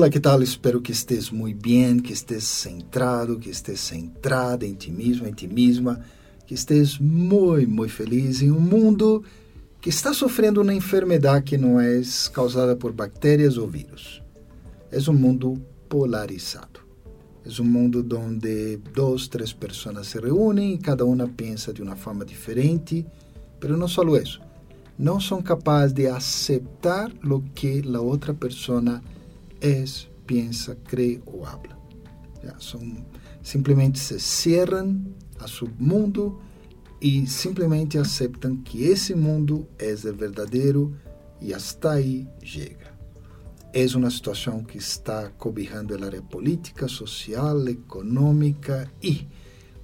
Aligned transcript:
Hola, 0.00 0.08
¿qué 0.08 0.20
tal? 0.20 0.42
Espero 0.42 0.82
que 0.82 0.92
estés 0.92 1.30
muy 1.30 1.52
bien, 1.52 2.00
que 2.00 2.14
estés 2.14 2.44
centrado, 2.44 3.38
que 3.38 3.50
estés 3.50 3.80
centrada 3.80 4.64
en 4.64 4.78
ti 4.78 4.90
mismo, 4.90 5.26
en 5.26 5.34
ti 5.34 5.46
misma, 5.46 6.00
que 6.46 6.54
estés 6.54 6.98
muy, 6.98 7.66
muy 7.66 7.90
feliz 7.90 8.40
en 8.40 8.52
un 8.52 8.66
mundo 8.66 9.22
que 9.78 9.90
está 9.90 10.14
sofrendo 10.14 10.62
uma 10.62 10.72
enfermidade 10.72 11.44
que 11.44 11.58
não 11.58 11.78
é 11.78 12.00
causada 12.32 12.74
por 12.76 12.94
bactérias 12.94 13.58
ou 13.58 13.68
vírus. 13.68 14.22
É 14.90 14.98
um 15.10 15.12
mundo 15.12 15.60
polarizado. 15.86 16.80
É 17.44 17.60
um 17.60 17.66
mundo 17.66 18.02
onde 18.16 18.78
duas, 18.94 19.28
três 19.28 19.52
pessoas 19.52 20.06
se 20.06 20.18
reúnem 20.18 20.72
e 20.72 20.78
cada 20.78 21.04
uma 21.04 21.28
pensa 21.28 21.74
de 21.74 21.82
uma 21.82 21.94
forma 21.94 22.24
diferente, 22.24 23.06
mas 23.60 23.70
não 23.78 23.86
só 23.86 24.02
isso. 24.16 24.40
Não 24.98 25.20
são 25.20 25.42
capazes 25.42 25.92
de 25.92 26.06
aceitar 26.06 27.12
o 27.22 27.42
que 27.54 27.82
a 27.94 28.00
outra 28.00 28.32
pessoa 28.32 29.02
es, 29.60 30.08
piensa, 30.26 30.76
cree 30.84 31.20
o 31.26 31.46
habla. 31.46 31.78
Ya, 32.42 32.58
son, 32.58 33.04
simplemente 33.42 33.98
se 33.98 34.18
cierran 34.18 35.14
a 35.38 35.46
su 35.46 35.68
mundo 35.78 36.40
y 37.00 37.26
simplemente 37.26 37.98
aceptan 37.98 38.62
que 38.62 38.92
ese 38.92 39.14
mundo 39.14 39.68
es 39.78 40.04
el 40.04 40.14
verdadero 40.14 40.92
y 41.40 41.52
hasta 41.52 41.92
ahí 41.92 42.28
llega. 42.40 42.96
Es 43.72 43.94
una 43.94 44.10
situación 44.10 44.66
que 44.66 44.78
está 44.78 45.32
cobijando 45.36 45.94
el 45.94 46.04
área 46.04 46.22
política, 46.22 46.88
social, 46.88 47.68
económica 47.68 48.90
y 49.00 49.28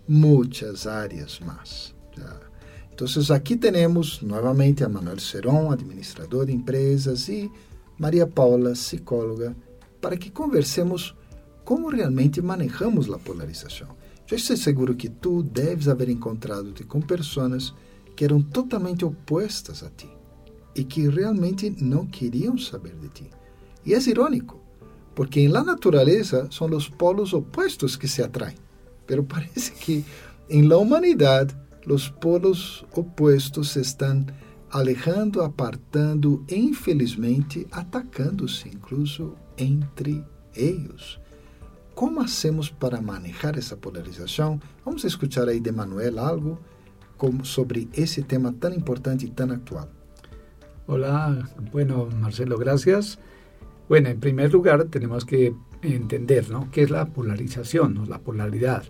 muchas 0.09 0.87
áreas 0.87 1.41
más. 1.41 1.95
Ya. 2.17 2.41
Entonces 2.91 3.31
aquí 3.31 3.57
tenemos 3.57 4.23
nuevamente 4.23 4.83
a 4.83 4.89
Manuel 4.89 5.21
Serón, 5.21 5.73
administrador 5.73 6.47
de 6.47 6.53
empresas, 6.53 7.29
y 7.29 7.51
María 7.99 8.27
Paula, 8.27 8.75
psicóloga 8.75 9.55
para 10.07 10.17
que 10.17 10.31
conversemos 10.31 11.17
como 11.65 11.89
realmente 11.89 12.41
manejamos 12.41 13.13
a 13.13 13.19
polarização. 13.19 13.89
Eu 14.31 14.37
estou 14.37 14.57
seguro 14.57 14.95
que 14.95 15.09
tu 15.09 15.43
deves 15.43 15.89
haver 15.89 16.09
encontrado-te 16.09 16.85
com 16.85 17.01
pessoas 17.01 17.75
que 18.15 18.25
eram 18.25 18.41
totalmente 18.41 19.05
opostas 19.05 19.83
a 19.83 19.91
ti 19.91 20.09
e 20.77 20.85
que 20.85 21.09
realmente 21.09 21.75
não 21.83 22.07
queriam 22.07 22.57
saber 22.57 22.95
de 22.95 23.09
ti. 23.09 23.31
E 23.85 23.95
é 23.95 23.99
irônico, 23.99 24.63
porque 25.13 25.41
em 25.41 25.49
la 25.49 25.65
natureza 25.65 26.49
são 26.53 26.69
os 26.69 26.89
polos 26.89 27.35
opostos 27.35 27.97
que 27.97 28.07
se 28.07 28.23
atraem, 28.23 28.55
pero 29.09 29.25
parece 29.27 29.73
que 29.73 30.05
em 30.49 30.69
la 30.69 30.77
humanidade 30.77 31.53
os 31.85 32.09
polos 32.09 32.85
opostos 32.93 33.73
se 33.73 33.81
estão 33.81 34.25
alejando, 34.71 35.43
apartando 35.43 36.45
infelizmente 36.49 37.67
atacando-se 37.73 38.69
incluso 38.69 39.35
entre 39.57 40.25
eles. 40.55 41.19
¿Cómo 41.95 42.21
hacemos 42.21 42.71
para 42.71 43.01
manejar 43.01 43.59
esa 43.59 43.77
polarización? 43.77 44.61
Vamos 44.85 45.05
a 45.05 45.09
escuchar 45.09 45.49
ahí 45.49 45.61
de 45.61 45.73
Manuel 45.73 46.19
algo 46.19 46.59
sobre 47.43 47.89
ese 47.95 48.23
tema 48.23 48.53
tan 48.53 48.75
importante 48.75 49.25
y 49.25 49.31
tan 49.31 49.51
actual. 49.51 49.89
Hola, 50.87 51.49
bueno, 51.73 52.09
Marcelo, 52.21 52.59
gracias. 52.59 53.19
Bueno, 53.89 54.09
en 54.09 54.21
primer 54.21 54.53
lugar 54.53 54.85
tenemos 54.85 55.25
que 55.25 55.55
entender 55.83 56.51
¿no? 56.51 56.71
qué 56.71 56.83
es 56.83 56.91
la 56.91 57.07
polarización 57.07 57.97
o 57.99 58.07
la 58.07 58.19
polaridad. 58.19 58.85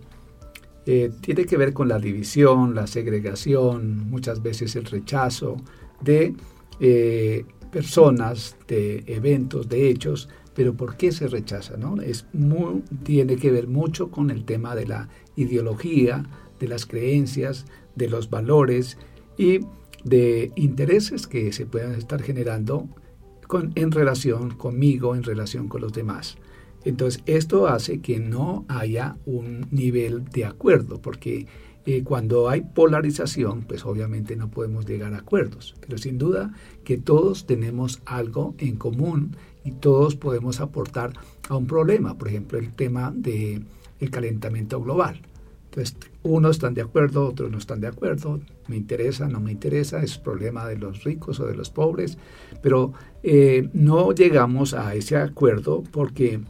Eh, 0.84 1.10
tiene 1.20 1.46
que 1.46 1.56
ver 1.56 1.72
con 1.72 1.88
la 1.88 1.98
división, 1.98 2.74
la 2.74 2.86
segregación, 2.86 4.08
muchas 4.08 4.42
veces 4.42 4.76
el 4.76 4.84
rechazo 4.84 5.56
de 6.00 6.34
eh, 6.80 7.44
personas, 7.72 8.56
de 8.68 9.04
eventos, 9.06 9.68
de 9.68 9.90
hechos 9.90 10.28
pero 10.56 10.74
¿por 10.74 10.96
qué 10.96 11.12
se 11.12 11.28
rechaza? 11.28 11.76
No? 11.76 12.00
Es 12.00 12.26
tiene 13.04 13.36
que 13.36 13.50
ver 13.50 13.68
mucho 13.68 14.10
con 14.10 14.30
el 14.30 14.46
tema 14.46 14.74
de 14.74 14.86
la 14.86 15.10
ideología, 15.36 16.24
de 16.58 16.66
las 16.66 16.86
creencias, 16.86 17.66
de 17.94 18.08
los 18.08 18.30
valores 18.30 18.96
y 19.36 19.60
de 20.02 20.50
intereses 20.56 21.26
que 21.26 21.52
se 21.52 21.66
puedan 21.66 21.92
estar 21.92 22.22
generando 22.22 22.88
en 23.74 23.92
relación 23.92 24.54
conmigo, 24.54 25.14
en 25.14 25.24
relación 25.24 25.68
con 25.68 25.82
los 25.82 25.92
demás. 25.92 26.38
Entonces, 26.84 27.22
esto 27.26 27.68
hace 27.68 28.00
que 28.00 28.18
no 28.18 28.64
haya 28.68 29.18
un 29.26 29.66
nivel 29.70 30.24
de 30.24 30.46
acuerdo, 30.46 31.02
porque 31.02 31.46
eh, 31.84 32.02
cuando 32.02 32.48
hay 32.48 32.62
polarización, 32.62 33.62
pues 33.62 33.84
obviamente 33.84 34.36
no 34.36 34.50
podemos 34.50 34.86
llegar 34.86 35.12
a 35.12 35.18
acuerdos, 35.18 35.74
pero 35.80 35.98
sin 35.98 36.16
duda 36.16 36.54
que 36.82 36.96
todos 36.96 37.44
tenemos 37.44 38.00
algo 38.06 38.54
en 38.58 38.76
común 38.76 39.36
y 39.66 39.72
todos 39.72 40.14
podemos 40.14 40.60
aportar 40.60 41.12
a 41.48 41.56
un 41.56 41.66
problema, 41.66 42.16
por 42.16 42.28
ejemplo, 42.28 42.58
el 42.58 42.72
tema 42.72 43.12
del 43.14 43.66
el 43.98 44.10
calentamiento 44.10 44.80
global. 44.80 45.20
Entonces, 45.70 45.96
unos 46.22 46.56
están 46.56 46.74
de 46.74 46.82
acuerdo, 46.82 47.28
otros 47.28 47.50
no 47.50 47.58
están 47.58 47.80
de 47.80 47.88
acuerdo, 47.88 48.40
me 48.68 48.76
interesa, 48.76 49.28
no 49.28 49.40
me 49.40 49.52
interesa, 49.52 50.02
es 50.02 50.18
problema 50.18 50.66
de 50.66 50.76
los 50.76 51.04
ricos 51.04 51.40
o 51.40 51.46
de 51.46 51.54
los 51.54 51.70
pobres, 51.70 52.16
pero 52.62 52.92
eh, 53.22 53.68
no 53.72 54.12
llegamos 54.12 54.72
a 54.72 54.94
ese 54.94 55.16
acuerdo 55.16 55.82
porque 55.90 56.40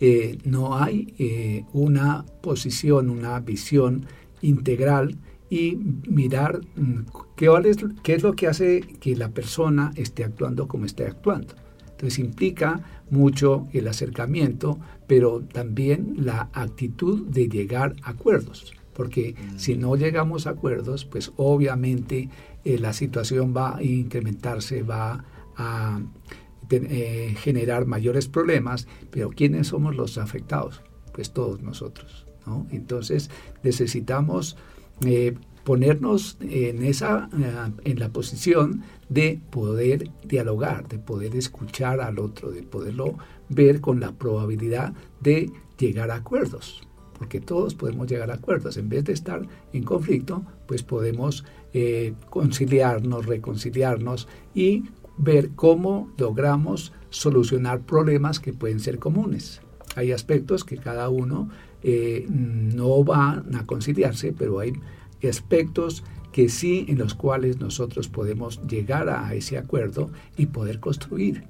eh, 0.00 0.38
no 0.44 0.76
hay 0.76 1.14
eh, 1.18 1.64
una 1.72 2.24
posición, 2.42 3.10
una 3.10 3.38
visión 3.40 4.06
integral 4.42 5.16
y 5.50 5.78
mirar 6.08 6.60
mm, 6.76 7.00
qué 7.36 7.48
qué 8.02 8.14
es 8.14 8.22
lo 8.22 8.34
que 8.34 8.46
hace 8.48 8.80
que 8.80 9.16
la 9.16 9.30
persona 9.30 9.92
esté 9.96 10.24
actuando 10.24 10.66
como 10.66 10.84
esté 10.84 11.06
actuando. 11.06 11.54
Entonces 11.98 12.20
implica 12.20 12.80
mucho 13.10 13.66
el 13.72 13.88
acercamiento, 13.88 14.78
pero 15.08 15.40
también 15.40 16.14
la 16.18 16.48
actitud 16.52 17.26
de 17.26 17.48
llegar 17.48 17.96
a 18.02 18.10
acuerdos, 18.10 18.72
porque 18.94 19.34
mm. 19.34 19.58
si 19.58 19.76
no 19.76 19.96
llegamos 19.96 20.46
a 20.46 20.50
acuerdos, 20.50 21.04
pues 21.04 21.32
obviamente 21.36 22.28
eh, 22.64 22.78
la 22.78 22.92
situación 22.92 23.52
va 23.56 23.78
a 23.78 23.82
incrementarse, 23.82 24.84
va 24.84 25.24
a 25.56 26.00
eh, 26.70 27.34
generar 27.36 27.86
mayores 27.86 28.28
problemas, 28.28 28.86
pero 29.10 29.30
¿quiénes 29.30 29.66
somos 29.66 29.96
los 29.96 30.18
afectados? 30.18 30.82
Pues 31.12 31.32
todos 31.32 31.62
nosotros. 31.62 32.26
Entonces 32.70 33.30
necesitamos 33.62 34.56
eh, 35.04 35.34
ponernos 35.68 36.38
en, 36.40 36.82
esa, 36.82 37.28
en 37.84 37.98
la 37.98 38.08
posición 38.08 38.84
de 39.10 39.38
poder 39.50 40.08
dialogar, 40.24 40.88
de 40.88 40.98
poder 40.98 41.36
escuchar 41.36 42.00
al 42.00 42.18
otro, 42.20 42.50
de 42.50 42.62
poderlo 42.62 43.18
ver 43.50 43.82
con 43.82 44.00
la 44.00 44.12
probabilidad 44.12 44.94
de 45.20 45.52
llegar 45.78 46.10
a 46.10 46.14
acuerdos, 46.14 46.80
porque 47.18 47.42
todos 47.42 47.74
podemos 47.74 48.06
llegar 48.06 48.30
a 48.30 48.36
acuerdos. 48.36 48.78
En 48.78 48.88
vez 48.88 49.04
de 49.04 49.12
estar 49.12 49.42
en 49.74 49.82
conflicto, 49.82 50.42
pues 50.66 50.82
podemos 50.82 51.44
eh, 51.74 52.14
conciliarnos, 52.30 53.26
reconciliarnos 53.26 54.26
y 54.54 54.84
ver 55.18 55.50
cómo 55.50 56.10
logramos 56.16 56.94
solucionar 57.10 57.82
problemas 57.82 58.40
que 58.40 58.54
pueden 58.54 58.80
ser 58.80 58.98
comunes. 58.98 59.60
Hay 59.96 60.12
aspectos 60.12 60.64
que 60.64 60.78
cada 60.78 61.10
uno 61.10 61.50
eh, 61.82 62.24
no 62.30 63.04
van 63.04 63.54
a 63.54 63.66
conciliarse, 63.66 64.32
pero 64.32 64.60
hay 64.60 64.72
aspectos 65.26 66.04
que 66.32 66.48
sí 66.48 66.84
en 66.88 66.98
los 66.98 67.14
cuales 67.14 67.58
nosotros 67.58 68.08
podemos 68.08 68.60
llegar 68.66 69.08
a 69.08 69.34
ese 69.34 69.58
acuerdo 69.58 70.10
y 70.36 70.46
poder 70.46 70.78
construir. 70.78 71.44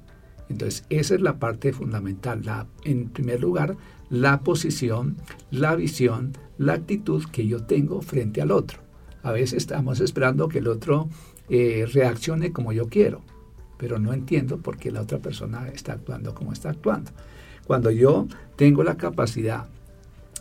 Entonces, 0.49 0.85
esa 0.89 1.15
es 1.15 1.21
la 1.21 1.37
parte 1.37 1.73
fundamental. 1.73 2.41
La, 2.43 2.65
en 2.83 3.09
primer 3.09 3.41
lugar, 3.41 3.77
la 4.09 4.39
posición, 4.39 5.17
la 5.51 5.75
visión, 5.75 6.33
la 6.57 6.73
actitud 6.73 7.23
que 7.31 7.45
yo 7.45 7.63
tengo 7.63 8.01
frente 8.01 8.41
al 8.41 8.51
otro. 8.51 8.79
A 9.21 9.31
veces 9.31 9.57
estamos 9.57 9.99
esperando 9.99 10.47
que 10.47 10.59
el 10.59 10.67
otro 10.67 11.09
eh, 11.49 11.85
reaccione 11.91 12.51
como 12.51 12.73
yo 12.73 12.87
quiero, 12.87 13.21
pero 13.77 13.99
no 13.99 14.13
entiendo 14.13 14.57
por 14.57 14.77
qué 14.77 14.91
la 14.91 15.01
otra 15.01 15.19
persona 15.19 15.67
está 15.69 15.93
actuando 15.93 16.33
como 16.33 16.53
está 16.53 16.71
actuando. 16.71 17.11
Cuando 17.67 17.91
yo 17.91 18.27
tengo 18.55 18.83
la 18.83 18.97
capacidad 18.97 19.67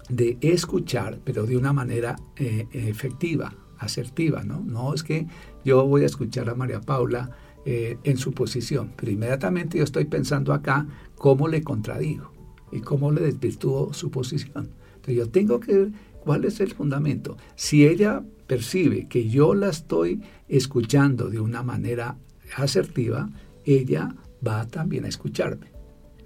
de 0.09 0.39
escuchar, 0.41 1.21
pero 1.25 1.47
de 1.47 1.57
una 1.57 1.73
manera 1.73 2.17
eh, 2.37 2.67
efectiva, 2.73 3.55
asertiva, 3.79 4.43
¿no? 4.43 4.61
No 4.61 4.95
es 4.95 5.03
que 5.03 5.27
yo 5.65 5.87
voy 5.87 6.03
a 6.03 6.07
escuchar 6.07 6.49
a 6.49 6.55
María 6.55 6.81
Paula 6.81 7.31
eh, 7.65 7.99
en 8.05 8.17
su 8.17 8.33
posición, 8.33 8.93
pero 8.97 9.13
inmediatamente 9.13 9.79
yo 9.79 9.85
estoy 9.85 10.05
pensando 10.05 10.53
acá 10.53 10.87
cómo 11.17 11.49
le 11.49 11.63
contradigo 11.63 12.33
y 12.73 12.81
cómo 12.81 13.13
le 13.13 13.21
desvirtúo 13.21 13.93
su 13.93 14.11
posición. 14.11 14.71
Entonces 14.95 15.17
yo 15.17 15.29
tengo 15.29 15.61
que 15.61 15.75
ver 15.75 15.93
cuál 16.21 16.45
es 16.45 16.61
el 16.61 16.73
fundamento. 16.73 17.37
Si 17.57 17.87
ella 17.87 18.23
percibe 18.47 19.09
que 19.09 19.29
yo 19.29 19.55
la 19.55 19.69
estoy 19.69 20.23
escuchando 20.49 21.29
de 21.29 21.41
una 21.41 21.63
manera 21.63 22.17
asertiva, 22.57 23.29
ella 23.65 24.15
va 24.47 24.67
también 24.67 25.05
a 25.05 25.09
escucharme. 25.09 25.71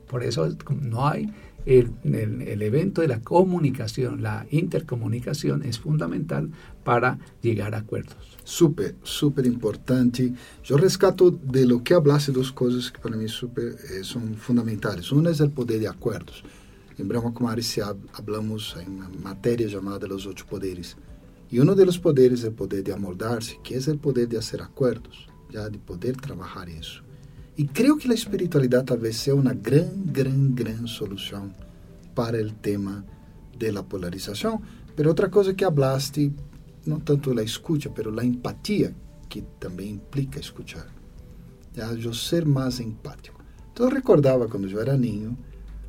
Por 0.09 0.23
eso 0.23 0.49
no 0.81 1.09
hay 1.09 1.33
el, 1.67 2.63
evento 2.63 3.01
de 3.01 3.09
la 3.09 3.21
comunicación, 3.21 4.23
la 4.23 4.47
intercomunicación 4.51 5.63
es 5.63 5.79
fundamental 5.79 6.51
para 6.85 7.19
llegar 7.41 7.75
a 7.75 7.79
acuerdos. 7.79 8.17
Súper, 8.45 8.97
súper 9.03 9.47
importante. 9.47 10.33
Yo 10.65 10.77
rescato 10.77 11.31
de 11.31 11.67
lo 11.67 11.83
que 11.83 11.95
hablaste 11.95 12.33
dos 12.33 12.53
cosas 12.53 12.91
que 12.91 13.01
para 13.01 13.17
mí 13.17 13.29
super, 13.29 13.77
eh, 13.91 14.03
son 14.03 14.35
fundamentales. 14.35 15.13
Una 15.13 15.31
es 15.31 15.41
el 15.41 15.51
poder 15.51 15.81
de 15.81 15.89
acuerdos. 15.89 16.43
En 16.99 17.09
Brahma 17.09 17.33
Kumaris 17.33 17.81
hablamos 18.13 18.77
en 18.81 18.93
una 18.93 19.09
materia 19.23 19.67
llamada 19.67 20.07
los 20.07 20.27
ocho 20.27 20.45
poderes. 20.47 20.97
Y 21.51 21.59
uno 21.59 21.75
de 21.75 21.87
los 21.87 21.99
poderes 21.99 22.41
es 22.41 22.47
el 22.47 22.53
poder 22.53 22.83
de 22.83 22.93
amoldarse, 22.93 23.59
que 23.63 23.77
es 23.77 23.87
el 23.87 23.99
poder 23.99 24.29
de 24.29 24.39
hacer 24.39 24.63
acuerdos, 24.63 25.29
ya 25.51 25.69
de 25.69 25.79
poder 25.79 26.17
trabajar 26.17 26.69
eso. 26.69 27.03
Y 27.57 27.67
creo 27.67 27.99
que 27.99 28.09
la 28.09 28.15
espiritualidad 28.15 28.85
tal 28.85 28.99
vez 28.99 29.17
sea 29.17 29.35
una 29.35 29.53
gran, 29.53 30.13
gran, 30.13 30.55
gran 30.55 30.87
solución 30.87 31.53
para 32.15 32.39
el 32.39 32.55
tema 32.55 33.05
de 33.59 33.73
la 33.73 33.83
polarización. 33.83 34.61
Pero 34.97 35.11
otra 35.11 35.31
cosa 35.31 35.55
que 35.55 35.65
hablaste, 35.65 36.33
no 36.87 36.99
tanto 36.99 37.35
la 37.35 37.43
escucha, 37.43 37.91
pero 37.95 38.11
la 38.11 38.23
empatía, 38.23 38.93
que 39.29 39.43
también 39.59 39.91
implica 39.91 40.41
escuchar. 40.41 40.87
Ya, 41.75 41.93
yo 41.95 42.13
ser 42.13 42.47
más 42.47 42.81
empático. 42.81 43.39
Entonces 43.69 43.95
recordaba 43.95 44.47
cuando 44.49 44.69
yo 44.69 44.81
era 44.81 44.97
niño, 44.97 45.37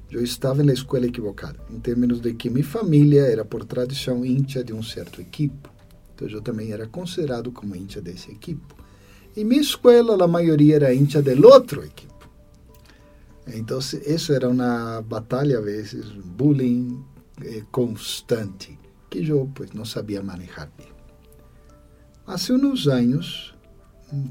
yo 0.10 0.20
estaba 0.20 0.62
en 0.62 0.68
la 0.68 0.74
escuela 0.74 1.08
equivocada, 1.08 1.56
en 1.70 1.82
términos 1.82 2.22
de 2.22 2.38
que 2.38 2.50
mi 2.50 2.64
familia 2.64 3.28
era 3.28 3.44
por 3.44 3.66
tradición 3.66 4.26
hincha 4.26 4.64
de 4.64 4.72
un 4.72 4.84
cierto 4.84 5.22
equipo. 5.22 5.70
Entonces 6.12 6.34
yo 6.34 6.42
también 6.42 6.72
era 6.72 6.88
considerado 6.88 7.54
como 7.54 7.76
hincha 7.76 8.00
de 8.00 8.12
ese 8.12 8.32
equipo. 8.32 8.76
En 9.36 9.48
mi 9.48 9.58
escuela 9.58 10.16
la 10.16 10.28
mayoría 10.28 10.76
era 10.76 10.94
hincha 10.94 11.22
del 11.22 11.44
otro 11.46 11.84
equipo. 11.84 12.14
Entonces 13.48 14.08
eso 14.08 14.36
era 14.36 14.48
una 14.48 15.02
batalla 15.02 15.58
a 15.58 15.62
veces, 15.62 16.06
bullying 16.38 17.04
eh, 17.42 17.64
constante, 17.72 18.78
que 19.10 19.24
yo 19.24 19.48
pues 19.54 19.74
no 19.74 19.86
sabía 19.86 20.22
manejar 20.22 20.72
bien. 20.78 20.94
Hace 22.26 22.54
unos 22.54 22.88
años, 22.88 23.54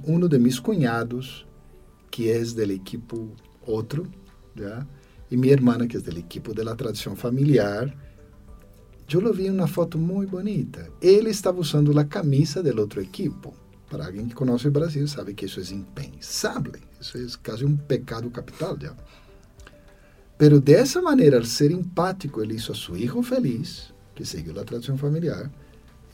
uno 0.04 0.28
de 0.28 0.38
mis 0.38 0.60
cuñados, 0.60 1.46
que 2.10 2.36
es 2.36 2.54
del 2.54 2.70
equipo 2.70 3.28
otro, 3.66 4.04
¿ya? 4.54 4.86
y 5.28 5.36
mi 5.36 5.50
hermana, 5.50 5.86
que 5.86 5.98
es 5.98 6.04
del 6.04 6.18
equipo 6.18 6.52
de 6.52 6.64
la 6.64 6.76
familiar, 7.16 7.94
lo 9.20 9.32
vi 9.32 9.48
una 9.48 9.66
foto 9.66 9.98
muy 9.98 10.26
bonita. 10.26 10.88
Él 11.00 11.26
estaba 11.26 11.58
usando 11.58 11.92
la 11.92 12.08
camisa 12.08 12.62
del 12.62 12.78
otro 12.78 13.00
equipo 13.00 13.54
para 13.92 14.06
alguém 14.06 14.26
que 14.26 14.34
conhece 14.34 14.66
o 14.66 14.70
Brasil 14.70 15.06
sabe 15.06 15.34
que 15.34 15.44
isso 15.44 15.60
é 15.60 15.74
impensável, 15.74 16.72
isso 16.98 17.18
é 17.18 17.26
quase 17.44 17.62
um 17.62 17.76
pecado 17.76 18.30
capital. 18.30 18.74
Já. 18.80 18.96
Pero 20.38 20.58
dessa 20.58 21.02
maneira, 21.02 21.36
ao 21.36 21.44
ser 21.44 21.70
empático, 21.70 22.42
ele 22.42 22.54
hizo 22.54 22.72
a 22.72 22.74
seu 22.74 22.94
filho 22.94 23.22
feliz, 23.22 23.92
que 24.14 24.24
seguiu 24.24 24.58
a 24.58 24.64
tradição 24.64 24.96
familiar, 24.96 25.52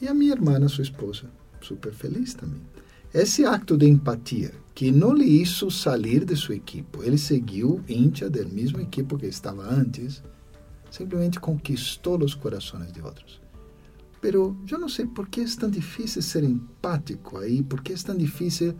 e 0.01 0.09
a 0.09 0.13
minha 0.13 0.33
irmã, 0.33 0.67
sua 0.69 0.83
esposa, 0.83 1.31
super 1.61 1.93
feliz 1.93 2.35
também. 2.35 2.61
Esse 3.15 3.45
acto 3.45 3.77
de 3.77 3.87
empatia, 3.87 4.53
que 4.75 4.91
não 4.91 5.15
lhe 5.15 5.41
hizo 5.41 5.71
sair 5.71 6.25
de 6.25 6.37
seu 6.37 6.57
equipo, 6.57 7.05
ele 7.05 7.17
seguiu 7.17 7.81
íntia 7.89 8.29
do 8.29 8.45
mesmo 8.49 8.81
equipo 8.81 9.17
que 9.17 9.27
estava 9.27 9.63
antes, 9.63 10.21
simplesmente 10.91 11.39
conquistou 11.39 12.21
os 12.25 12.35
corações 12.35 12.93
de 12.93 13.01
outros. 13.01 13.41
Pero 14.21 14.57
yo 14.65 14.79
no 14.79 14.89
sé 14.89 15.07
por 15.07 15.29
qué 15.29 15.43
es 15.43 15.57
tan 15.57 15.71
difícil 15.71 16.23
ser 16.23 16.45
empático 16.45 17.39
ahí, 17.39 17.63
por 17.63 17.83
qué 17.83 17.93
es 17.93 18.05
tan 18.05 18.19
difícil 18.19 18.75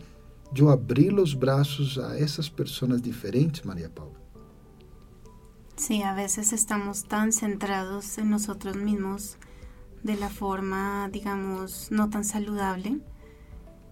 yo 0.53 0.69
abrir 0.69 1.13
los 1.13 1.37
brazos 1.37 1.97
a 1.97 2.17
esas 2.17 2.49
personas 2.49 3.01
diferentes, 3.01 3.65
María 3.65 3.93
Paula. 3.93 4.19
Sí, 5.75 6.01
a 6.01 6.13
veces 6.13 6.51
estamos 6.51 7.05
tan 7.05 7.31
centrados 7.31 8.17
en 8.17 8.29
nosotros 8.29 8.75
mismos 8.75 9.37
de 10.03 10.15
la 10.15 10.29
forma, 10.29 11.09
digamos, 11.11 11.89
no 11.91 12.09
tan 12.09 12.25
saludable, 12.25 12.99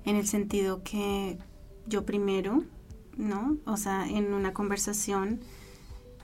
en 0.04 0.16
el 0.16 0.28
sentido 0.28 0.84
que 0.84 1.38
yo 1.86 2.06
primero, 2.06 2.64
¿no? 3.16 3.58
O 3.66 3.78
sea, 3.78 4.08
en 4.08 4.34
una 4.34 4.54
conversación 4.54 5.40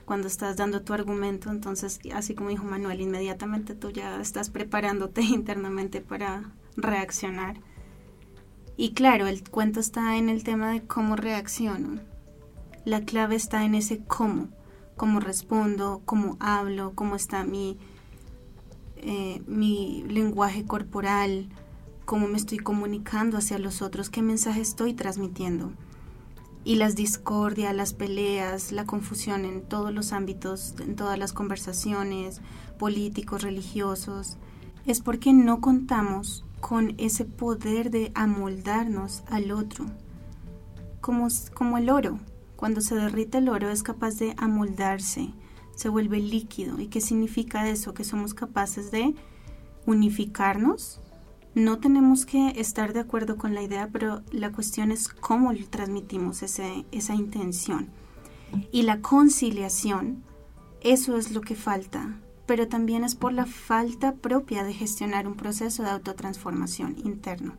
cuando 0.04 0.28
estás 0.28 0.56
dando 0.56 0.82
tu 0.82 0.92
argumento, 0.92 1.50
entonces, 1.50 1.98
así 2.12 2.34
como 2.34 2.50
dijo 2.50 2.64
Manuel, 2.64 3.00
inmediatamente 3.00 3.74
tú 3.74 3.90
ya 3.90 4.20
estás 4.20 4.50
preparándote 4.50 5.22
internamente 5.22 6.00
para 6.00 6.52
reaccionar. 6.76 7.60
Y 8.76 8.92
claro, 8.92 9.26
el 9.26 9.48
cuento 9.48 9.80
está 9.80 10.16
en 10.16 10.28
el 10.28 10.42
tema 10.44 10.72
de 10.72 10.82
cómo 10.82 11.16
reacciono. 11.16 12.00
La 12.84 13.02
clave 13.02 13.36
está 13.36 13.64
en 13.64 13.74
ese 13.74 14.04
cómo, 14.04 14.48
cómo 14.96 15.20
respondo, 15.20 16.02
cómo 16.04 16.36
hablo, 16.40 16.92
cómo 16.94 17.16
está 17.16 17.44
mi, 17.44 17.78
eh, 18.96 19.42
mi 19.46 20.04
lenguaje 20.08 20.64
corporal, 20.64 21.48
cómo 22.04 22.28
me 22.28 22.36
estoy 22.36 22.58
comunicando 22.58 23.38
hacia 23.38 23.58
los 23.58 23.80
otros, 23.80 24.10
qué 24.10 24.22
mensaje 24.22 24.60
estoy 24.60 24.92
transmitiendo 24.92 25.72
y 26.64 26.76
las 26.76 26.96
discordias, 26.96 27.74
las 27.74 27.92
peleas, 27.92 28.72
la 28.72 28.86
confusión 28.86 29.44
en 29.44 29.62
todos 29.62 29.92
los 29.92 30.12
ámbitos, 30.12 30.74
en 30.80 30.96
todas 30.96 31.18
las 31.18 31.32
conversaciones, 31.32 32.40
políticos, 32.78 33.42
religiosos, 33.42 34.38
es 34.86 35.00
porque 35.00 35.32
no 35.32 35.60
contamos 35.60 36.44
con 36.60 36.94
ese 36.96 37.26
poder 37.26 37.90
de 37.90 38.10
amoldarnos 38.14 39.22
al 39.28 39.52
otro. 39.52 39.86
Como, 41.02 41.28
como 41.52 41.76
el 41.76 41.90
oro, 41.90 42.18
cuando 42.56 42.80
se 42.80 42.94
derrite 42.94 43.38
el 43.38 43.50
oro 43.50 43.68
es 43.68 43.82
capaz 43.82 44.16
de 44.16 44.34
amoldarse, 44.38 45.34
se 45.74 45.90
vuelve 45.90 46.18
líquido. 46.20 46.80
¿Y 46.80 46.86
qué 46.86 47.02
significa 47.02 47.68
eso? 47.68 47.92
Que 47.92 48.04
somos 48.04 48.32
capaces 48.32 48.90
de 48.90 49.14
unificarnos 49.84 51.00
no 51.54 51.78
tenemos 51.78 52.26
que 52.26 52.60
estar 52.60 52.92
de 52.92 53.00
acuerdo 53.00 53.36
con 53.36 53.54
la 53.54 53.62
idea, 53.62 53.88
pero 53.92 54.22
la 54.32 54.50
cuestión 54.50 54.90
es 54.90 55.08
cómo 55.08 55.52
transmitimos 55.70 56.42
ese, 56.42 56.84
esa 56.90 57.14
intención. 57.14 57.88
Y 58.72 58.82
la 58.82 59.00
conciliación, 59.00 60.24
eso 60.80 61.16
es 61.16 61.30
lo 61.30 61.40
que 61.40 61.54
falta, 61.54 62.18
pero 62.46 62.68
también 62.68 63.04
es 63.04 63.14
por 63.14 63.32
la 63.32 63.46
falta 63.46 64.14
propia 64.14 64.64
de 64.64 64.74
gestionar 64.74 65.26
un 65.26 65.34
proceso 65.34 65.82
de 65.82 65.90
autotransformación 65.90 66.96
interno. 67.04 67.54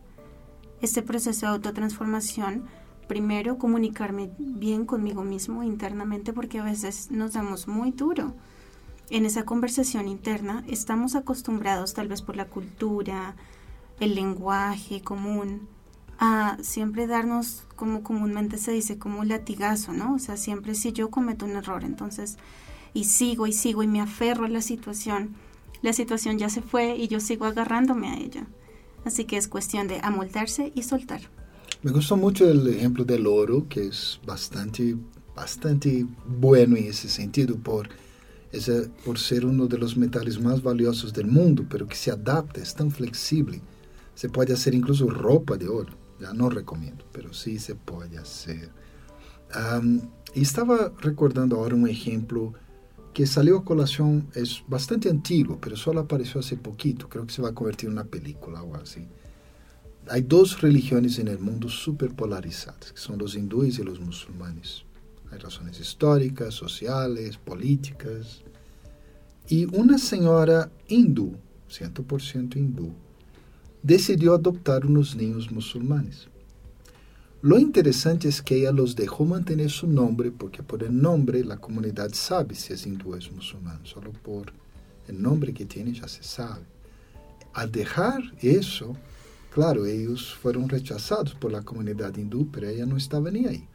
Este 0.81 1.01
proceso 1.01 1.45
de 1.45 1.53
autotransformación, 1.53 2.65
primero 3.07 3.57
comunicarme 3.57 4.29
bien 4.37 4.85
conmigo 4.85 5.23
mismo 5.23 5.63
internamente 5.63 6.33
porque 6.33 6.59
a 6.59 6.63
veces 6.63 7.11
nos 7.11 7.33
damos 7.33 7.67
muy 7.67 7.91
duro. 7.91 8.35
En 9.09 9.25
esa 9.25 9.45
conversación 9.45 10.07
interna 10.07 10.63
estamos 10.67 11.15
acostumbrados 11.15 11.93
tal 11.93 12.07
vez 12.07 12.21
por 12.21 12.35
la 12.35 12.45
cultura, 12.45 13.35
el 13.99 14.15
lenguaje 14.15 15.01
común, 15.01 15.67
a 16.17 16.57
siempre 16.61 17.07
darnos, 17.07 17.63
como 17.75 18.03
comúnmente 18.03 18.57
se 18.57 18.71
dice, 18.71 18.97
como 18.97 19.19
un 19.19 19.27
latigazo, 19.27 19.91
¿no? 19.91 20.15
O 20.15 20.19
sea, 20.19 20.37
siempre 20.37 20.75
si 20.75 20.93
yo 20.93 21.09
cometo 21.09 21.45
un 21.45 21.55
error, 21.55 21.83
entonces, 21.83 22.37
y 22.93 23.05
sigo 23.05 23.47
y 23.47 23.53
sigo 23.53 23.83
y 23.83 23.87
me 23.87 24.01
aferro 24.01 24.45
a 24.45 24.49
la 24.49 24.61
situación, 24.61 25.35
la 25.81 25.93
situación 25.93 26.37
ya 26.37 26.49
se 26.49 26.61
fue 26.61 26.95
y 26.95 27.07
yo 27.07 27.19
sigo 27.19 27.45
agarrándome 27.45 28.09
a 28.09 28.17
ella. 28.17 28.47
Así 29.03 29.25
que 29.25 29.37
es 29.37 29.47
cuestión 29.47 29.87
de 29.87 29.99
amoldarse 30.01 30.71
y 30.73 30.83
soltar. 30.83 31.21
Me 31.83 31.91
gustó 31.91 32.17
mucho 32.17 32.49
el 32.49 32.65
ejemplo 32.67 33.03
del 33.03 33.27
oro, 33.27 33.67
que 33.67 33.87
es 33.87 34.19
bastante, 34.25 34.95
bastante 35.35 36.07
bueno 36.25 36.75
en 36.77 36.85
ese 36.85 37.09
sentido, 37.09 37.57
por, 37.57 37.89
ese, 38.51 38.89
por 39.05 39.19
ser 39.19 39.45
uno 39.45 39.67
de 39.67 39.77
los 39.77 39.95
metales 39.95 40.41
más 40.41 40.63
valiosos 40.63 41.13
del 41.13 41.27
mundo, 41.27 41.65
pero 41.69 41.85
que 41.85 41.95
se 41.95 42.09
adapta, 42.09 42.61
es 42.61 42.73
tan 42.73 42.89
flexible 42.89 43.61
se 44.15 44.29
puede 44.29 44.53
hacer 44.53 44.73
incluso 44.73 45.09
ropa 45.09 45.57
de 45.57 45.67
oro. 45.67 45.93
Ya 46.19 46.33
no 46.33 46.49
recomiendo, 46.49 47.05
pero 47.11 47.33
sí 47.33 47.59
se 47.59 47.75
puede 47.75 48.17
hacer. 48.17 48.71
y 50.33 50.41
estaba 50.41 50.91
recordando 50.99 51.57
ahora 51.57 51.75
un 51.75 51.87
ejemplo 51.87 52.53
que 53.13 53.25
salió 53.25 53.59
a 53.59 53.63
colación, 53.63 54.27
es 54.33 54.63
bastante 54.67 55.09
antiguo, 55.09 55.57
pero 55.61 55.77
solo 55.77 56.01
apareció 56.01 56.41
hace 56.41 56.57
poquito. 56.57 57.07
Creo 57.07 57.25
que 57.25 57.33
se 57.33 57.41
va 57.41 57.49
a 57.49 57.53
convertir 57.53 57.87
en 57.87 57.93
una 57.93 58.03
película 58.03 58.61
o 58.61 58.75
así. 58.75 59.07
Hay 60.09 60.21
dos 60.21 60.61
religiones 60.61 61.17
en 61.19 61.29
el 61.29 61.39
mundo 61.39 61.69
súper 61.69 62.13
polarizadas, 62.13 62.91
que 62.91 62.99
son 62.99 63.17
los 63.17 63.35
hindúes 63.35 63.79
y 63.79 63.83
los 63.83 63.99
musulmanes. 64.01 64.83
Hay 65.31 65.37
razones 65.39 65.79
históricas, 65.79 66.53
sociales, 66.53 67.37
políticas. 67.37 68.43
Y 69.47 69.65
una 69.75 69.97
señora 69.97 70.69
hindú, 70.87 71.37
100% 71.69 72.57
hindú, 72.57 72.93
decidió 73.85 74.33
adoptar 74.33 74.83
unos 74.83 75.15
niños 75.15 75.51
musulmanes. 75.51 76.27
Lo 77.43 77.59
interesante 77.59 78.27
es 78.27 78.41
que 78.41 78.55
ella 78.55 78.71
los 78.71 78.95
dejó 78.95 79.25
mantener 79.25 79.69
su 79.69 79.85
nombre 79.85 80.31
porque 80.31 80.63
por 80.63 80.81
el 80.81 80.99
nombre 80.99 81.43
la 81.43 81.57
comunidad 81.57 82.11
sabe 82.13 82.55
si 82.55 82.73
es 82.73 82.87
hindú 82.87 83.13
o 83.13 83.15
es 83.15 83.31
musulmán, 83.31 83.81
solo 83.83 84.11
por 84.11 84.51
el 85.07 85.21
nombre 85.21 85.53
que 85.53 85.65
tiene 85.65 85.93
ya 85.93 86.07
se 86.07 86.23
sabe. 86.23 86.63
Al 87.53 87.71
dejar 87.71 88.23
eso, 88.41 88.97
claro, 89.53 89.85
ellos 89.85 90.33
fueron 90.33 90.67
rechazados 90.67 91.35
por 91.35 91.51
la 91.51 91.61
comunidad 91.61 92.17
hindú, 92.17 92.49
pero 92.51 92.67
ella 92.67 92.87
no 92.87 92.97
estaba 92.97 93.29
ni 93.29 93.45
ahí. 93.45 93.67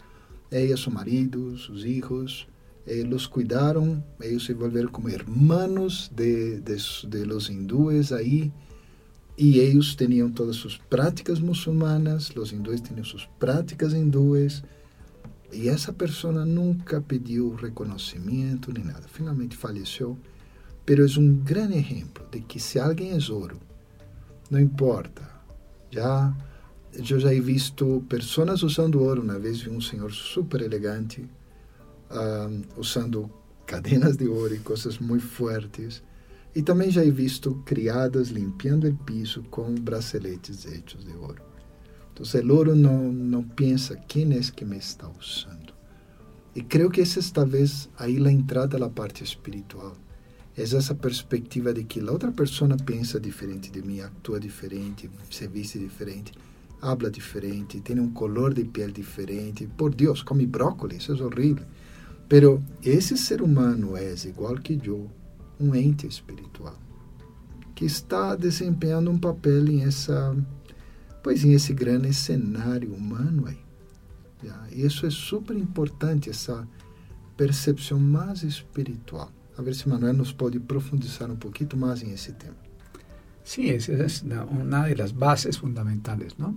Ella, 0.51 0.77
su 0.77 0.91
marido, 0.91 1.57
sus 1.57 1.87
hijos, 1.87 2.49
eh, 2.85 3.05
los 3.09 3.29
cuidaron, 3.29 4.05
ellos 4.21 4.45
se 4.45 4.55
volvieron 4.55 4.91
como 4.91 5.09
hermanos 5.09 6.11
de, 6.17 6.61
de, 6.61 6.83
de 7.07 7.27
los 7.27 7.49
hindúes 7.49 8.11
ahí, 8.11 8.51
y 9.41 9.61
ellos 9.61 9.97
tenían 9.97 10.35
todas 10.35 10.57
sus 10.57 10.77
prácticas 10.77 11.41
musulmanas, 11.41 12.37
los 12.37 12.53
hindúes 12.53 12.83
tenían 12.83 13.07
sus 13.07 13.27
prácticas 13.39 13.95
hindúes, 13.95 14.63
y 15.51 15.69
esa 15.69 15.95
persona 15.95 16.45
nunca 16.45 17.01
pidió 17.01 17.57
reconocimiento 17.57 18.71
ni 18.71 18.83
nada. 18.83 19.09
Finalmente 19.11 19.57
falleció, 19.57 20.19
pero 20.85 21.07
es 21.07 21.17
un 21.17 21.43
gran 21.43 21.73
ejemplo 21.73 22.27
de 22.31 22.45
que 22.45 22.61
si 22.61 22.79
alguien 22.79 23.17
es 23.17 23.31
oro, 23.31 23.57
no 24.51 24.59
importa. 24.59 25.41
Ya, 25.91 26.37
yo 27.03 27.17
ya 27.17 27.33
he 27.33 27.41
visto 27.41 28.03
personas 28.11 28.63
usando 28.63 29.01
oro. 29.01 29.23
Una 29.23 29.39
vez 29.39 29.65
vi 29.65 29.71
un 29.71 29.81
señor 29.81 30.13
súper 30.13 30.65
elegante 30.65 31.27
um, 32.11 32.63
usando 32.77 33.31
cadenas 33.65 34.19
de 34.19 34.29
oro 34.29 34.55
y 34.55 34.59
cosas 34.59 35.01
muy 35.01 35.19
fuertes. 35.19 36.03
E 36.55 36.63
também 36.63 36.91
já 36.91 37.05
he 37.05 37.11
visto 37.11 37.55
criadas 37.65 38.29
limpiando 38.29 38.89
o 38.89 38.95
piso 38.95 39.43
com 39.51 39.75
braceletes 39.75 40.67
hechos 40.67 41.05
de 41.05 41.13
ouro. 41.13 41.43
Então, 42.13 42.41
o 42.43 42.57
ouro 42.57 42.75
não, 42.75 43.13
não 43.13 43.43
pensa 43.43 43.97
quem 43.97 44.33
é 44.33 44.41
que 44.41 44.65
me 44.65 44.77
está 44.77 45.09
usando. 45.09 45.73
E 46.55 46.61
creio 46.63 46.91
que 46.91 47.01
essa 47.01 47.21
talvez 47.33 47.89
aí 47.97 48.19
a 48.27 48.31
entrada 48.31 48.79
da 48.79 48.89
parte 48.89 49.23
espiritual. 49.23 49.97
É 50.57 50.63
essa 50.63 50.95
perspectiva 50.95 51.73
de 51.73 51.85
que 51.85 52.01
a 52.01 52.11
outra 52.11 52.33
pessoa 52.33 52.77
pensa 52.85 53.21
diferente 53.21 53.71
de 53.71 53.81
mim, 53.81 54.01
atua 54.01 54.41
diferente, 54.41 55.09
se 55.31 55.47
veste 55.47 55.79
diferente, 55.79 56.33
habla 56.83 57.11
diferente, 57.11 57.81
tem 57.81 58.01
um 58.01 58.11
color 58.11 58.53
de 58.53 58.65
pele 58.65 58.93
diferente. 58.93 59.69
Por 59.77 59.95
Deus, 59.95 60.23
come 60.23 60.47
brócolis, 60.47 61.05
isso 61.05 61.13
é 61.13 61.25
horrível. 61.25 61.65
Pero 62.29 62.63
esse 62.85 63.17
ser 63.17 63.41
humano 63.41 63.97
é 63.97 64.13
igual 64.27 64.57
que 64.57 64.79
eu, 64.85 65.11
um 65.61 65.75
ente 65.75 66.07
espiritual 66.07 66.77
que 67.81 67.87
está 67.87 68.37
desempenhando 68.37 69.11
um 69.11 69.19
papel 69.19 69.67
em 69.67 69.85
essa, 69.85 70.37
pois 71.23 71.47
em 71.47 71.55
esse 71.55 71.73
grande 71.73 72.13
cenário 72.13 72.93
humano 72.93 73.47
aí. 73.47 73.59
Isso 74.71 75.07
é 75.07 75.11
super 75.11 75.57
importante 75.57 76.29
essa 76.29 76.69
percepção 77.39 77.99
mais 77.99 78.43
espiritual. 78.43 79.33
A 79.57 79.63
ver 79.63 79.75
se 79.75 79.89
Manuel 79.89 80.13
nos 80.13 80.31
pode 80.31 80.61
profundizar 80.61 81.31
um 81.31 81.37
pouquinho 81.37 81.75
mais 81.79 82.03
em 82.03 82.13
esse 82.13 82.35
tema. 82.35 82.57
Sí, 83.43 83.71
esa 83.71 83.95
es 83.95 84.23
una 84.51 84.85
de 84.85 84.97
las 84.97 85.13
bases 85.13 85.57
fundamentales, 85.57 86.37
¿no? 86.37 86.55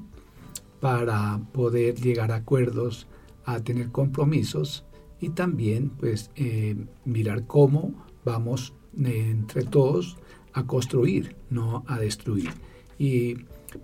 Para 0.81 1.39
poder 1.53 1.95
llegar 2.01 2.33
a 2.33 2.35
acuerdos, 2.35 3.07
a 3.45 3.61
tener 3.61 3.91
compromisos 3.91 4.83
y 5.21 5.29
también, 5.29 5.89
pues, 5.89 6.31
eh, 6.35 6.75
mirar 7.05 7.47
cómo 7.47 7.93
vamos 8.25 8.73
entre 8.97 9.63
todos 9.63 10.17
a 10.53 10.65
construir, 10.65 11.35
no 11.49 11.83
a 11.87 11.99
destruir. 11.99 12.49
Y 12.97 13.35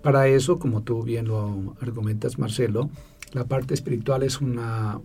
para 0.02 0.28
eso, 0.28 0.58
como 0.58 0.82
tú 0.82 1.02
bien 1.02 1.28
lo 1.28 1.76
argumentas, 1.80 2.38
Marcelo, 2.38 2.90
la 3.32 3.44
parte 3.44 3.74
espiritual 3.74 4.22
es 4.22 4.40
una 4.40 5.00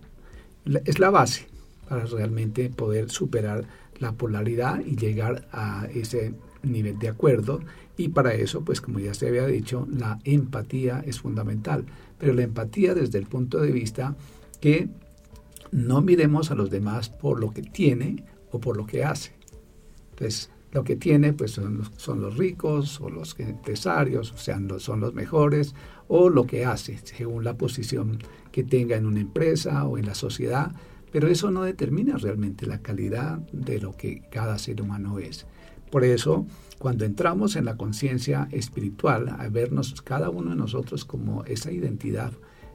es 0.84 0.98
la 0.98 1.10
base 1.10 1.46
para 1.88 2.04
realmente 2.06 2.70
poder 2.70 3.10
superar 3.10 3.66
la 3.98 4.12
polaridad 4.12 4.80
y 4.84 4.96
llegar 4.96 5.48
a 5.52 5.86
ese 5.94 6.34
nivel 6.62 6.98
de 6.98 7.08
acuerdo. 7.08 7.60
Y 7.96 8.08
para 8.08 8.34
eso, 8.34 8.64
pues 8.64 8.80
como 8.80 8.98
ya 8.98 9.14
se 9.14 9.28
había 9.28 9.46
dicho, 9.46 9.86
la 9.90 10.18
empatía 10.24 11.02
es 11.06 11.20
fundamental, 11.20 11.84
pero 12.18 12.34
la 12.34 12.42
empatía 12.42 12.94
desde 12.94 13.18
el 13.18 13.26
punto 13.26 13.60
de 13.60 13.72
vista 13.72 14.16
que 14.60 14.88
no 15.70 16.02
miremos 16.02 16.50
a 16.50 16.54
los 16.54 16.70
demás 16.70 17.08
por 17.08 17.40
lo 17.40 17.52
que 17.52 17.62
tiene 17.62 18.24
o 18.50 18.60
por 18.60 18.76
lo 18.76 18.86
que 18.86 19.04
hace, 19.04 19.32
pues 20.16 20.50
lo 20.72 20.84
que 20.84 20.96
tiene 20.96 21.32
pues 21.32 21.52
son 21.52 21.78
los, 21.78 21.90
son 21.96 22.20
los 22.20 22.36
ricos 22.36 23.00
o 23.00 23.08
los 23.08 23.38
empresarios, 23.38 24.32
o 24.32 24.36
sea, 24.36 24.60
son 24.78 25.00
los 25.00 25.14
mejores, 25.14 25.74
o 26.08 26.28
lo 26.28 26.46
que 26.46 26.64
hace 26.64 26.98
según 27.02 27.44
la 27.44 27.56
posición 27.56 28.18
que 28.52 28.62
tenga 28.62 28.96
en 28.96 29.06
una 29.06 29.20
empresa 29.20 29.84
o 29.86 29.98
en 29.98 30.06
la 30.06 30.14
sociedad, 30.14 30.72
pero 31.12 31.28
eso 31.28 31.50
no 31.50 31.62
determina 31.62 32.16
realmente 32.18 32.66
la 32.66 32.82
calidad 32.82 33.38
de 33.52 33.80
lo 33.80 33.96
que 33.96 34.22
cada 34.30 34.58
ser 34.58 34.82
humano 34.82 35.18
es. 35.18 35.46
Por 35.90 36.04
eso, 36.04 36.46
cuando 36.78 37.04
entramos 37.04 37.56
en 37.56 37.64
la 37.64 37.76
conciencia 37.76 38.48
espiritual, 38.50 39.28
a 39.38 39.48
vernos 39.48 40.02
cada 40.02 40.30
uno 40.30 40.50
de 40.50 40.56
nosotros 40.56 41.04
como 41.04 41.44
esa 41.44 41.72
identidad 41.72 42.32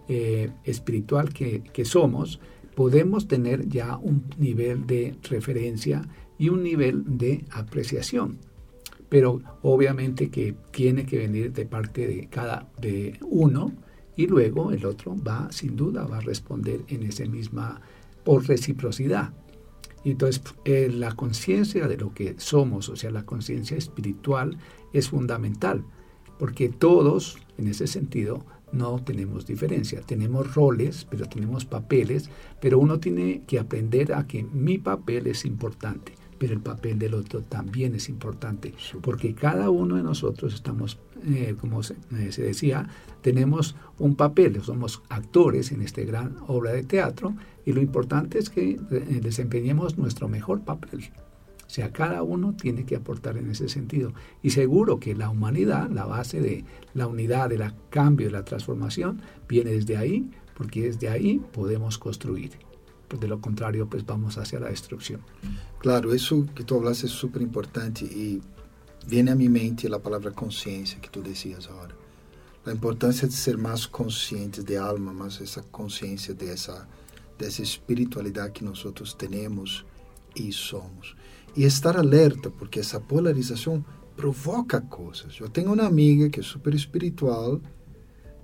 eh, 0.07 0.51
espiritual 0.63 1.33
que, 1.33 1.62
que 1.62 1.86
somos, 1.86 2.39
podemos 2.81 3.27
tener 3.27 3.69
ya 3.69 3.95
un 3.97 4.25
nivel 4.39 4.88
de 4.88 5.15
referencia 5.29 6.01
y 6.39 6.50
un 6.50 6.63
nivel 6.63 7.03
de 7.05 7.45
apreciación. 7.51 8.39
Pero 9.07 9.39
obviamente 9.61 10.31
que 10.31 10.55
tiene 10.71 11.05
que 11.05 11.19
venir 11.19 11.53
de 11.53 11.67
parte 11.67 12.07
de 12.07 12.27
cada 12.27 12.71
de 12.81 13.19
uno 13.21 13.71
y 14.15 14.25
luego 14.25 14.71
el 14.71 14.83
otro 14.88 15.15
va 15.15 15.51
sin 15.51 15.75
duda 15.75 16.07
va 16.07 16.17
a 16.17 16.21
responder 16.21 16.81
en 16.88 17.03
esa 17.03 17.23
misma 17.25 17.79
por 18.23 18.47
reciprocidad. 18.47 19.31
Y 20.03 20.09
entonces 20.13 20.41
eh, 20.65 20.89
la 20.91 21.11
conciencia 21.11 21.88
de 21.88 21.97
lo 21.97 22.15
que 22.15 22.33
somos, 22.39 22.89
o 22.89 22.95
sea, 22.95 23.11
la 23.11 23.27
conciencia 23.27 23.77
espiritual 23.77 24.57
es 24.91 25.09
fundamental, 25.09 25.83
porque 26.39 26.69
todos 26.69 27.38
en 27.59 27.67
ese 27.67 27.85
sentido 27.85 28.43
no 28.71 29.01
tenemos 29.03 29.45
diferencia. 29.45 30.01
Tenemos 30.01 30.53
roles, 30.55 31.05
pero 31.09 31.25
tenemos 31.25 31.65
papeles, 31.65 32.29
pero 32.59 32.79
uno 32.79 32.99
tiene 32.99 33.43
que 33.47 33.59
aprender 33.59 34.13
a 34.13 34.27
que 34.27 34.43
mi 34.43 34.77
papel 34.77 35.27
es 35.27 35.45
importante 35.45 36.13
pero 36.41 36.53
el 36.53 36.59
papel 36.59 36.97
del 36.97 37.13
otro 37.13 37.43
también 37.43 37.93
es 37.93 38.09
importante, 38.09 38.73
porque 39.03 39.35
cada 39.35 39.69
uno 39.69 39.97
de 39.97 40.01
nosotros 40.01 40.55
estamos, 40.55 40.97
eh, 41.23 41.53
como 41.61 41.81
eh, 41.81 42.31
se, 42.31 42.41
decía, 42.41 42.89
tenemos 43.21 43.75
un 43.99 44.15
papel, 44.15 44.59
somos 44.63 45.03
actores 45.09 45.71
en 45.71 45.83
esta 45.83 46.01
gran 46.01 46.37
obra 46.47 46.71
de 46.71 46.81
teatro, 46.81 47.35
y 47.63 47.73
lo 47.73 47.79
importante 47.79 48.39
es 48.39 48.49
que 48.49 48.71
eh, 48.71 49.19
desempeñemos 49.21 49.99
nuestro 49.99 50.27
mejor 50.29 50.61
papel. 50.61 51.11
O 51.71 51.73
sea, 51.73 51.93
cada 51.93 52.21
uno 52.21 52.53
tiene 52.53 52.85
que 52.85 52.97
aportar 52.97 53.37
en 53.37 53.49
ese 53.49 53.69
sentido. 53.69 54.11
Y 54.43 54.49
seguro 54.49 54.99
que 54.99 55.15
la 55.15 55.29
humanidad, 55.29 55.89
la 55.89 56.03
base 56.03 56.41
de 56.41 56.65
la 56.93 57.07
unidad, 57.07 57.47
del 57.47 57.63
cambio, 57.89 58.27
de 58.27 58.33
la 58.33 58.43
transformación, 58.43 59.21
viene 59.47 59.71
desde 59.71 59.95
ahí, 59.95 60.29
porque 60.53 60.81
desde 60.81 61.07
ahí 61.07 61.39
podemos 61.53 61.97
construir. 61.97 62.51
Pues, 63.07 63.21
de 63.21 63.29
lo 63.29 63.39
contrario, 63.39 63.87
pues 63.87 64.05
vamos 64.05 64.37
hacia 64.37 64.59
la 64.59 64.67
destrucción. 64.67 65.21
Claro, 65.79 66.13
eso 66.13 66.45
que 66.53 66.65
tú 66.65 66.75
hablas 66.75 67.05
es 67.05 67.11
súper 67.11 67.41
importante 67.41 68.03
y 68.03 68.41
viene 69.07 69.31
a 69.31 69.35
mi 69.35 69.47
mente 69.47 69.87
la 69.87 69.99
palabra 69.99 70.31
conciencia 70.31 70.99
que 70.99 71.07
tú 71.07 71.23
decías 71.23 71.69
ahora. 71.69 71.95
La 72.65 72.73
importancia 72.73 73.29
de 73.29 73.33
ser 73.33 73.57
más 73.57 73.87
conscientes 73.87 74.65
de 74.65 74.77
alma, 74.77 75.13
más 75.13 75.39
esa 75.39 75.61
conciencia 75.61 76.33
de 76.33 76.51
esa, 76.51 76.85
de 77.39 77.47
esa 77.47 77.63
espiritualidad 77.63 78.51
que 78.51 78.65
nosotros 78.65 79.17
tenemos 79.17 79.85
y 80.35 80.51
somos. 80.51 81.15
e 81.55 81.63
estar 81.63 81.98
alerta, 81.98 82.50
porque 82.50 82.79
essa 82.79 83.00
polarização 83.00 83.84
provoca 84.15 84.79
coisas. 84.81 85.38
Eu 85.39 85.50
tenho 85.50 85.74
uma 85.74 85.86
amiga 85.86 86.29
que 86.29 86.39
é 86.39 86.43
super 86.43 86.74
espiritual, 86.74 87.60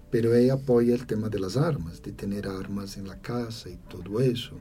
pero 0.10 0.34
ela 0.34 0.54
apoia 0.54 0.96
o 0.96 1.06
tema 1.06 1.30
das 1.30 1.58
armas, 1.58 2.00
de 2.00 2.12
ter 2.12 2.48
armas 2.48 2.98
em 2.98 3.04
casa 3.22 3.70
e 3.70 3.78
tudo 3.90 4.22
isso. 4.22 4.56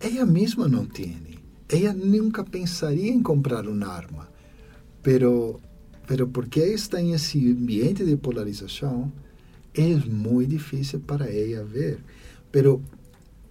Ela 0.00 0.26
mesma 0.26 0.66
não 0.66 0.86
tem. 0.86 1.38
Ela 1.68 1.92
nunca 1.92 2.42
pensaria 2.42 3.12
em 3.12 3.22
comprar 3.22 3.66
uma 3.68 3.86
arma, 3.86 4.28
pero, 5.02 5.60
pero 6.06 6.26
porque 6.26 6.60
está 6.60 7.00
em 7.00 7.12
esse 7.12 7.38
ambiente 7.50 8.04
de 8.04 8.16
polarização, 8.16 9.12
é 9.74 9.94
muito 9.94 10.50
difícil 10.50 11.00
para 11.00 11.26
ela 11.32 11.64
ver. 11.64 12.02
Pero 12.50 12.82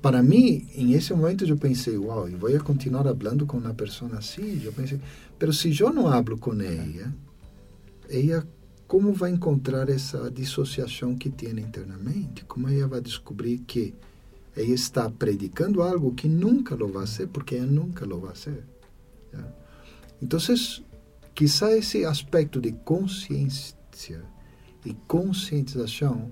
para 0.01 0.21
mí, 0.21 0.67
en 0.75 0.93
ese 0.93 1.13
momento 1.13 1.45
pensé, 1.57 1.97
wow, 1.97 2.27
y 2.27 2.35
voy 2.35 2.55
a 2.55 2.59
continuar 2.59 3.07
hablando 3.07 3.45
con 3.45 3.61
una 3.61 3.73
persona 3.73 4.19
así. 4.19 4.59
Yo 4.59 4.71
pensé, 4.71 4.99
pero 5.37 5.51
si 5.51 5.71
yo 5.71 5.91
no 5.91 6.09
hablo 6.09 6.39
con 6.39 6.61
ella, 6.61 7.13
ella 8.09 8.45
como 8.87 9.13
vai 9.13 9.31
encontrar 9.31 9.87
essa 9.87 10.31
dissociação 10.31 11.15
que 11.15 11.29
tem 11.29 11.59
internamente? 11.59 12.43
Como 12.45 12.67
ela 12.67 12.87
vai 12.87 13.01
descobrir 13.01 13.59
que 13.59 13.93
ela 14.55 14.73
está 14.73 15.07
predicando 15.11 15.83
algo 15.83 16.15
que 16.15 16.27
nunca 16.27 16.73
lo 16.75 16.87
vai 16.87 17.05
ser, 17.05 17.27
porque 17.27 17.55
ela 17.55 17.67
nunca 17.67 18.03
lo 18.03 18.19
vai 18.19 18.35
ser? 18.35 18.63
Então, 20.19 20.39
quizá 21.35 21.71
esse 21.71 22.03
aspecto 22.03 22.59
de 22.59 22.71
consciência 22.71 23.75
e 24.83 24.93
conscientização 25.07 26.31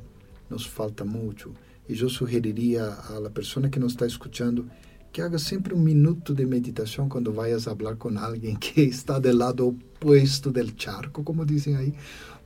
nos 0.50 0.66
falta 0.66 1.06
muito. 1.06 1.54
E 1.90 2.00
eu 2.00 2.10
sugeriria 2.10 2.86
a 2.86 3.30
pessoa 3.30 3.70
que 3.70 3.80
nos 3.80 3.94
está 3.94 4.06
escutando 4.06 4.70
que 5.12 5.22
haga 5.22 5.40
sempre 5.40 5.74
um 5.74 5.80
minuto 5.80 6.34
de 6.34 6.46
meditação 6.46 7.10
quando 7.10 7.32
vayas 7.32 7.68
a 7.68 7.76
falar 7.76 7.96
com 7.96 8.16
alguém 8.20 8.56
que 8.56 8.82
está 8.96 9.18
do 9.20 9.32
lado 9.36 9.68
opuesto 9.68 10.52
del 10.52 10.74
charco, 10.78 11.24
como 11.24 11.46
dizem 11.46 11.76
aí, 11.76 11.94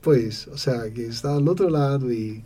pues, 0.02 0.48
o 0.48 0.58
sea, 0.58 0.90
que 0.90 1.02
está 1.02 1.36
al 1.36 1.48
otro 1.50 1.70
lado 1.70 2.14
y, 2.14 2.44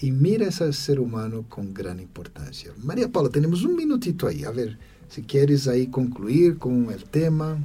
y 0.00 0.10
mira 0.10 0.46
ese 0.46 0.72
ser 0.72 0.98
humano 0.98 1.44
con 1.48 1.74
gran 1.74 2.00
importancia. 2.00 2.72
María 2.82 3.10
Paula, 3.10 3.28
tenemos 3.28 3.62
un 3.64 3.76
minutito 3.76 4.26
ahí, 4.26 4.44
a 4.44 4.50
ver 4.50 4.78
Si 5.12 5.22
quieres 5.22 5.68
ahí 5.68 5.88
concluir 5.88 6.56
con 6.56 6.90
el 6.90 7.04
tema. 7.04 7.58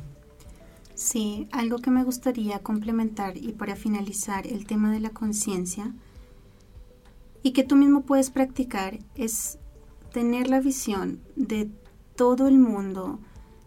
Sí, 0.94 1.48
algo 1.52 1.78
que 1.78 1.90
me 1.90 2.04
gustaría 2.04 2.60
complementar 2.60 3.38
y 3.38 3.54
para 3.54 3.78
finalizar 3.78 4.46
el 4.46 4.66
tema 4.66 4.92
de 4.92 5.00
la 5.00 5.12
conciencia 5.12 5.94
y 7.48 7.52
que 7.54 7.64
tú 7.64 7.78
mismo 7.78 8.02
puedes 8.02 8.30
practicar 8.30 9.00
es 9.16 9.58
tener 10.12 10.50
la 10.50 10.60
visión 10.60 11.22
de 11.38 11.70
todo 12.18 12.46
el 12.50 12.58
mundo, 12.58 13.20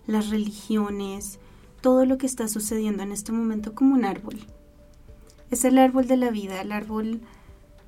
las 0.07 0.29
religiones, 0.29 1.39
todo 1.81 2.05
lo 2.05 2.19
que 2.19 2.27
está 2.27 2.47
sucediendo 2.47 3.03
en 3.03 3.11
este 3.11 3.33
momento 3.33 3.75
como 3.75 3.95
un 3.95 4.05
árbol. 4.05 4.39
Es 5.51 5.65
el 5.65 5.79
árbol 5.79 6.07
de 6.09 6.19
la 6.19 6.31
vida, 6.31 6.61
el 6.61 6.73
árbol 6.73 7.23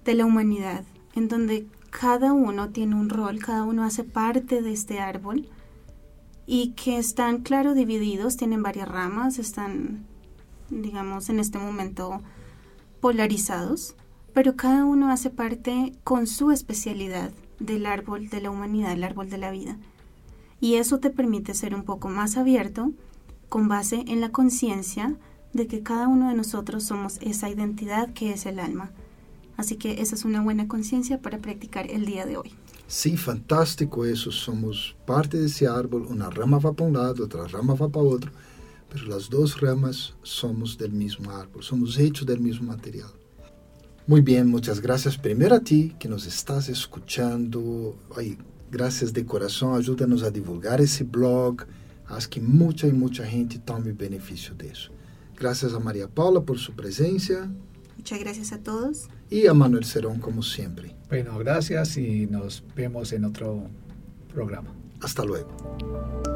de 0.07 0.15
la 0.15 0.25
humanidad, 0.25 0.83
en 1.15 1.29
donde 1.29 1.67
cada 1.91 2.33
uno 2.33 2.71
tiene 2.71 2.95
un 2.95 3.11
rol, 3.11 3.39
cada 3.39 3.65
uno 3.65 3.85
hace 3.85 4.03
parte 4.03 4.63
de 4.63 4.73
este 4.73 4.99
árbol 4.99 5.47
y 6.47 6.69
que 6.71 6.97
están, 6.97 7.43
claro, 7.43 7.75
divididos, 7.75 8.39
tienen 8.39 8.63
varias 8.63 8.89
ramas, 8.89 9.39
están, 9.39 10.07
digamos, 10.71 11.29
en 11.29 11.39
este 11.39 11.59
momento 11.59 12.23
polarizados, 13.03 13.95
pero 14.33 14.57
cada 14.57 14.85
uno 14.85 15.11
hace 15.11 15.31
parte 15.31 15.93
con 16.05 16.27
su 16.27 16.51
especialidad 16.51 17.31
del 17.59 17.87
árbol 17.87 18.29
de 18.29 18.41
la 18.41 18.51
humanidad, 18.51 18.93
el 18.93 19.05
árbol 19.05 19.31
de 19.31 19.39
la 19.39 19.51
vida. 19.51 19.77
Y 20.61 20.75
eso 20.77 20.99
te 20.99 21.11
permite 21.11 21.55
ser 21.55 21.75
un 21.75 21.85
poco 21.85 22.09
más 22.09 22.37
abierto 22.37 22.93
con 23.49 23.69
base 23.69 24.05
en 24.07 24.21
la 24.21 24.31
conciencia 24.31 25.17
de 25.53 25.67
que 25.67 25.83
cada 25.83 26.09
uno 26.09 26.29
de 26.29 26.35
nosotros 26.35 26.85
somos 26.85 27.19
esa 27.21 27.51
identidad 27.51 28.13
que 28.15 28.33
es 28.33 28.47
el 28.47 28.59
alma. 28.59 28.91
Así 29.57 29.77
que 29.77 30.01
esa 30.01 30.15
es 30.15 30.25
una 30.25 30.41
buena 30.41 30.67
conciencia 30.67 31.21
para 31.21 31.39
practicar 31.39 31.91
el 31.91 32.07
día 32.07 32.25
de 32.25 32.37
hoy. 32.37 32.55
Sí, 32.87 33.17
fantástico 33.17 34.05
eso. 34.05 34.31
Somos 34.33 34.97
parte 35.07 35.39
de 35.39 35.47
ese 35.47 35.67
árbol. 35.67 36.07
Una 36.09 36.31
rama 36.31 36.59
va 36.59 36.73
para 36.73 36.89
un 36.89 36.95
lado, 36.95 37.25
otra 37.25 37.47
rama 37.47 37.75
va 37.75 37.89
para 37.89 38.07
otro. 38.07 38.33
Pero 38.89 39.07
las 39.07 39.29
dos 39.31 39.61
ramas 39.61 40.15
somos 40.23 40.77
del 40.77 40.93
mismo 40.93 41.31
árbol, 41.31 41.63
somos 41.63 41.99
hechos 41.99 42.27
del 42.27 42.41
mismo 42.41 42.69
material. 42.69 43.11
Muy 44.07 44.21
bien, 44.21 44.49
muchas 44.49 44.81
gracias 44.81 45.17
primero 45.17 45.55
a 45.55 45.61
ti 45.61 45.95
que 45.99 46.09
nos 46.09 46.27
estás 46.27 46.69
escuchando. 46.69 47.97
Ay, 48.17 48.37
gracias 48.71 49.13
de 49.13 49.25
corazón, 49.25 49.79
ayúdanos 49.79 50.25
a 50.25 50.31
divulgar 50.31 50.81
ese 50.81 51.05
blog. 51.05 51.65
Haz 52.07 52.27
que 52.27 52.41
mucha 52.41 52.89
y 52.89 52.93
mucha 52.93 53.25
gente 53.25 53.59
tome 53.59 53.93
beneficio 53.93 54.55
de 54.55 54.69
eso. 54.69 54.91
Gracias 55.39 55.73
a 55.73 55.79
María 55.79 56.09
Paula 56.09 56.41
por 56.41 56.59
su 56.59 56.73
presencia. 56.75 57.49
Muchas 57.97 58.19
gracias 58.19 58.53
a 58.53 58.59
todos. 58.59 59.09
Y 59.31 59.47
a 59.47 59.55
Manuel 59.55 59.85
Cerón, 59.85 60.19
como 60.19 60.43
siempre. 60.43 60.97
Bueno, 61.09 61.39
gracias 61.39 61.97
y 61.97 62.27
nos 62.27 62.65
vemos 62.75 63.13
en 63.13 63.25
otro 63.25 63.69
programa. 64.33 64.75
Hasta 65.01 65.25
luego. 65.25 66.32